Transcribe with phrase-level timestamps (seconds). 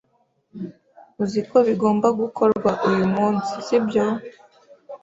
[1.23, 4.05] Uzi ko bigomba gukorwa uyu munsi, sibyo?